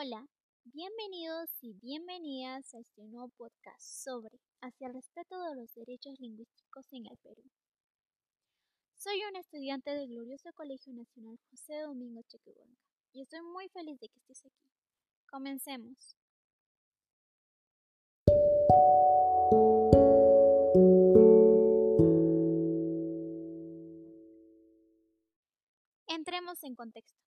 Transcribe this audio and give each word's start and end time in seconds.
Hola, 0.00 0.28
bienvenidos 0.62 1.50
y 1.60 1.72
bienvenidas 1.72 2.72
a 2.72 2.78
este 2.78 3.02
nuevo 3.08 3.30
podcast 3.30 3.80
sobre 3.80 4.38
hacia 4.60 4.86
el 4.86 4.94
respeto 4.94 5.42
de 5.42 5.56
los 5.56 5.74
derechos 5.74 6.20
lingüísticos 6.20 6.86
en 6.92 7.06
el 7.06 7.16
Perú. 7.16 7.42
Soy 8.94 9.20
un 9.28 9.34
estudiante 9.34 9.90
del 9.90 10.08
glorioso 10.08 10.52
Colegio 10.52 10.92
Nacional 10.92 11.36
José 11.50 11.80
Domingo 11.80 12.22
Chequehuanca 12.28 12.80
y 13.12 13.22
estoy 13.22 13.42
muy 13.42 13.68
feliz 13.70 13.98
de 13.98 14.08
que 14.08 14.20
estés 14.20 14.46
aquí. 14.46 14.70
Comencemos. 15.26 16.14
Entremos 26.06 26.62
en 26.62 26.76
contexto. 26.76 27.18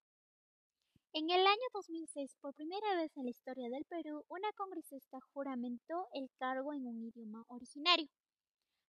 En 1.14 1.30
el 1.30 1.46
año 1.46 1.68
2006, 1.74 2.38
por 2.40 2.54
primera 2.54 2.96
vez 2.96 3.12
en 3.18 3.26
la 3.26 3.32
historia 3.32 3.70
del 3.70 3.84
Perú, 3.84 4.24
una 4.30 4.50
congresista 4.54 5.20
juramentó 5.34 6.08
el 6.14 6.30
cargo 6.40 6.72
en 6.72 6.88
un 6.88 7.04
idioma 7.04 7.44
originario. 7.50 8.08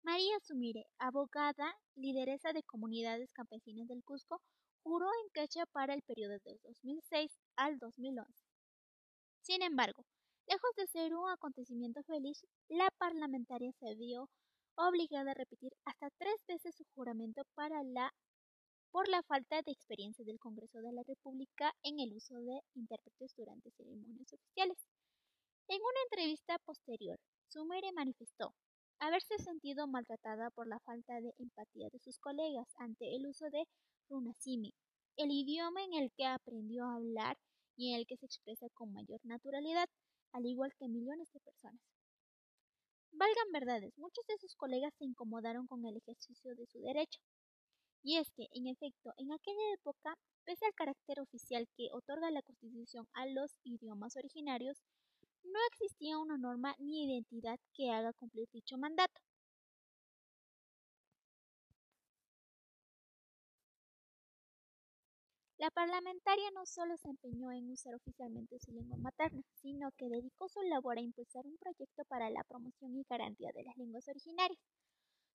María 0.03 0.39
Sumire, 0.43 0.85
abogada, 0.99 1.75
lideresa 1.95 2.53
de 2.53 2.63
comunidades 2.63 3.33
campesinas 3.33 3.89
del 3.89 4.05
Cusco, 4.05 4.43
juró 4.83 5.07
en 5.07 5.31
quechua 5.33 5.65
para 5.73 5.95
el 5.95 6.03
periodo 6.03 6.35
de 6.45 6.59
2006 6.63 7.33
al 7.57 7.79
2011. 7.79 8.31
Sin 9.41 9.63
embargo, 9.63 10.05
lejos 10.47 10.75
de 10.77 10.89
ser 10.89 11.15
un 11.15 11.31
acontecimiento 11.31 12.03
feliz, 12.03 12.45
la 12.69 12.91
parlamentaria 12.99 13.73
se 13.81 13.95
vio 13.95 14.29
obligada 14.75 15.31
a 15.31 15.35
repetir 15.35 15.73
hasta 15.87 16.11
tres 16.19 16.45
veces 16.47 16.77
su 16.77 16.85
juramento 16.95 17.45
para 17.55 17.83
la 17.83 18.13
por 18.91 19.09
la 19.09 19.23
falta 19.23 19.63
de 19.63 19.73
experiencia 19.73 20.25
del 20.25 20.39
Congreso 20.39 20.81
de 20.81 20.93
la 20.93 21.03
República 21.05 21.73
en 21.83 22.01
el 22.01 22.13
uso 22.13 22.35
de 22.35 22.61
intérpretes 22.75 23.35
durante 23.37 23.71
ceremonias 23.73 24.33
oficiales. 24.33 24.79
En 25.69 25.81
una 25.81 26.03
entrevista 26.05 26.59
posterior, 26.59 27.19
Sumere 27.49 27.93
manifestó 27.93 28.55
haberse 28.99 29.39
sentido 29.39 29.87
maltratada 29.87 30.51
por 30.51 30.67
la 30.67 30.81
falta 30.81 31.21
de 31.21 31.33
empatía 31.39 31.89
de 31.91 32.01
sus 32.01 32.19
colegas 32.19 32.69
ante 32.77 33.15
el 33.15 33.27
uso 33.27 33.49
de 33.51 33.67
Runasimi, 34.09 34.75
el 35.17 35.31
idioma 35.31 35.85
en 35.85 35.95
el 35.95 36.13
que 36.13 36.27
aprendió 36.27 36.85
a 36.85 36.97
hablar 36.97 37.39
y 37.77 37.93
en 37.93 38.01
el 38.01 38.07
que 38.07 38.17
se 38.17 38.27
expresa 38.27 38.67
con 38.75 38.93
mayor 38.93 39.21
naturalidad, 39.23 39.89
al 40.33 40.47
igual 40.47 40.73
que 40.79 40.89
millones 40.89 41.31
de 41.33 41.41
personas. 41.41 41.81
Valgan 43.13 43.53
verdades, 43.53 43.97
muchos 43.99 44.25
de 44.27 44.39
sus 44.39 44.55
colegas 44.55 44.95
se 44.99 45.05
incomodaron 45.05 45.67
con 45.67 45.85
el 45.85 45.97
ejercicio 45.97 46.55
de 46.55 46.67
su 46.67 46.81
derecho, 46.81 47.21
y 48.03 48.17
es 48.19 48.31
que, 48.33 48.47
en 48.53 48.67
efecto, 48.67 49.13
en 49.17 49.33
aquella 49.33 49.75
época, 49.75 50.17
pese 50.45 50.67
al 50.67 50.75
carácter 50.75 51.21
oficial 51.21 51.69
que 51.77 51.89
otorga 51.93 52.31
la 52.31 52.43
Constitución 52.43 53.07
a 53.13 53.27
los 53.27 53.59
idiomas 53.65 54.17
originarios, 54.17 54.79
no 55.45 55.59
existía 55.73 56.19
una 56.19 56.37
norma 56.39 56.75
ni 56.79 57.07
identidad 57.07 57.59
que 57.75 57.91
haga 57.91 58.13
cumplir 58.13 58.49
dicho 58.53 58.79
mandato. 58.79 59.21
La 65.61 65.71
parlamentaria 65.71 66.51
no 66.55 66.65
solo 66.65 66.97
se 66.97 67.11
empeñó 67.11 67.53
en 67.53 67.71
usar 67.71 67.95
oficialmente 67.95 68.59
su 68.59 68.73
lengua 68.73 68.97
materna, 68.97 69.43
sino 69.61 69.91
que 69.93 70.09
dedicó 70.09 70.49
su 70.49 70.63
labor 70.63 70.97
a 70.97 71.03
impulsar 71.03 71.47
un 71.47 71.59
proyecto 71.59 72.03
para 72.07 72.31
la 72.31 72.43
promoción 72.45 72.97
y 72.97 73.05
garantía 73.07 73.51
de 73.53 73.65
las 73.65 73.77
lenguas 73.77 74.09
originarias. 74.09 74.59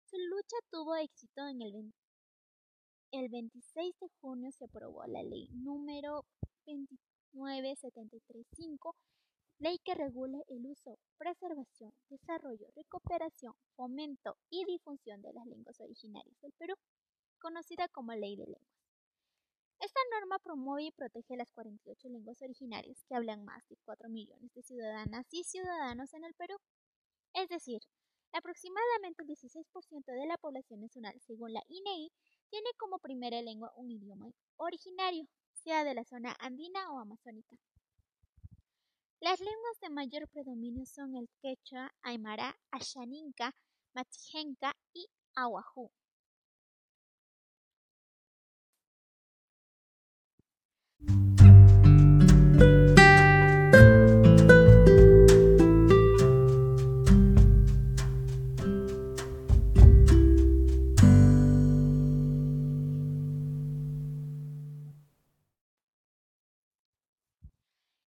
Su 0.09 0.17
lucha 0.17 0.55
tuvo 0.71 0.95
éxito 0.95 1.47
en 1.47 1.61
el 1.61 1.75
el 3.11 3.29
26 3.29 3.99
de 3.99 4.09
junio 4.21 4.51
se 4.51 4.65
aprobó 4.65 5.05
la 5.05 5.23
ley 5.23 5.49
número 5.53 6.25
29735, 6.65 8.95
ley 9.59 9.79
que 9.79 9.95
regula 9.95 10.39
el 10.49 10.65
uso, 10.65 10.99
preservación, 11.17 11.93
desarrollo, 12.09 12.67
recuperación, 12.75 13.53
fomento 13.75 14.37
y 14.49 14.65
difusión 14.65 15.21
de 15.21 15.33
las 15.33 15.45
lenguas 15.45 15.79
originarias 15.79 16.39
del 16.41 16.51
Perú, 16.53 16.75
conocida 17.39 17.87
como 17.89 18.13
Ley 18.13 18.35
de 18.35 18.45
Lenguas. 18.45 18.75
Esta 19.79 19.99
norma 20.17 20.39
promueve 20.39 20.85
y 20.85 20.91
protege 20.91 21.35
las 21.35 21.51
48 21.51 22.09
lenguas 22.09 22.41
originarias 22.41 23.03
que 23.03 23.15
hablan 23.15 23.43
más 23.43 23.67
de 23.67 23.77
4 23.85 24.09
millones 24.09 24.53
de 24.53 24.63
ciudadanas 24.63 25.25
y 25.31 25.43
ciudadanos 25.43 26.13
en 26.13 26.23
el 26.23 26.33
Perú. 26.33 26.55
Es 27.33 27.49
decir, 27.49 27.81
aproximadamente 28.31 29.23
el 29.23 29.29
16% 29.29 30.05
de 30.05 30.25
la 30.25 30.37
población 30.37 30.81
nacional, 30.81 31.19
según 31.21 31.53
la 31.53 31.63
INEI, 31.67 32.11
tiene 32.49 32.69
como 32.77 32.99
primera 32.99 33.41
lengua 33.41 33.71
un 33.75 33.91
idioma 33.91 34.31
originario, 34.57 35.27
sea 35.53 35.83
de 35.83 35.93
la 35.93 36.03
zona 36.03 36.35
andina 36.39 36.91
o 36.91 36.99
amazónica. 36.99 37.55
Las 39.21 39.39
lenguas 39.39 39.79
de 39.81 39.89
mayor 39.89 40.27
predominio 40.29 40.85
son 40.85 41.15
el 41.15 41.29
quechua, 41.41 41.91
aymara, 42.03 42.55
ashaninka, 42.71 43.55
matijenca 43.93 44.75
y 44.93 45.07
awajú. 45.35 45.89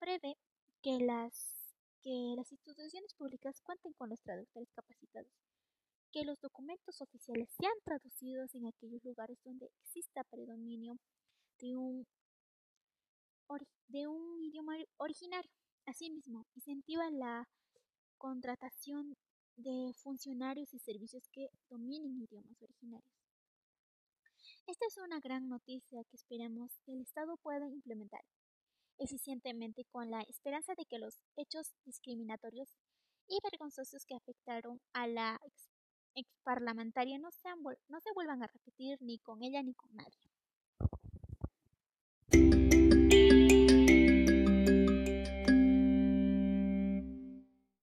prevé 0.00 0.36
que 0.82 0.98
las, 0.98 1.76
que 2.02 2.34
las 2.36 2.50
instituciones 2.50 3.14
públicas 3.14 3.60
cuenten 3.60 3.92
con 3.92 4.08
los 4.10 4.20
traductores 4.22 4.72
capacitados, 4.72 5.32
que 6.10 6.24
los 6.24 6.40
documentos 6.40 7.00
oficiales 7.00 7.48
sean 7.56 7.74
traducidos 7.84 8.52
en 8.56 8.66
aquellos 8.66 9.04
lugares 9.04 9.38
donde 9.44 9.66
exista 9.66 10.24
predominio 10.24 10.96
de 11.60 11.76
un 11.76 12.04
de 13.88 14.06
un 14.06 14.42
idioma 14.42 14.74
originario 14.96 15.50
Asimismo, 15.86 16.46
incentiva 16.56 17.08
la 17.10 17.48
contratación 18.18 19.16
de 19.56 19.92
funcionarios 19.94 20.74
y 20.74 20.80
servicios 20.80 21.28
que 21.28 21.48
dominen 21.70 22.20
idiomas 22.20 22.60
originarios. 22.60 23.14
Esta 24.66 24.84
es 24.86 24.96
una 24.96 25.20
gran 25.20 25.48
noticia 25.48 26.02
que 26.02 26.16
esperamos 26.16 26.80
que 26.84 26.92
el 26.92 27.02
Estado 27.02 27.36
pueda 27.36 27.68
implementar 27.68 28.24
eficientemente 28.98 29.84
con 29.84 30.10
la 30.10 30.22
esperanza 30.22 30.74
de 30.74 30.86
que 30.86 30.98
los 30.98 31.20
hechos 31.36 31.72
discriminatorios 31.84 32.76
y 33.28 33.38
vergonzosos 33.44 34.04
que 34.06 34.16
afectaron 34.16 34.80
a 34.92 35.06
la 35.06 35.40
ex, 36.14 36.26
parlamentaria 36.42 37.18
no, 37.18 37.28
no 37.88 38.00
se 38.00 38.12
vuelvan 38.12 38.42
a 38.42 38.48
repetir 38.48 39.00
ni 39.02 39.18
con 39.18 39.42
ella 39.44 39.62
ni 39.62 39.74
con 39.74 39.94
nadie. 39.94 40.35